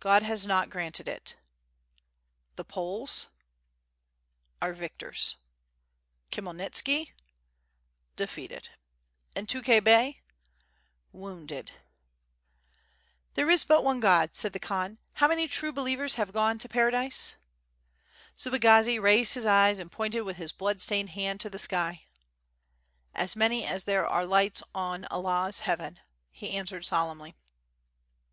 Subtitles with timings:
[0.00, 1.34] "God has not granted it.^'
[2.56, 3.28] "The Poles?"
[4.60, 5.36] "Are victors."
[6.32, 7.12] "Khmyehiitski?"
[8.16, 8.70] "Defeated."
[9.36, 10.20] "And Tukhay Bey?''
[11.14, 15.28] ^^Wounded/' y,5 WITB FIRE ASD HWORD, "There is but one God," said the Khan, *Tiow
[15.28, 17.36] many true believers have gone to Paradi^?"
[18.36, 22.06] Subagazi raised his eyes and pointed with his blood stained hand to the sky.
[23.14, 26.00] "As many as there are lights on Allah *s Heaven/'
[26.32, 27.36] he answered solemnly.